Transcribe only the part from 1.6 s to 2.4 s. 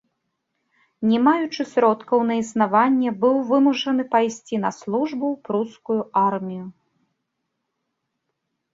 сродкаў на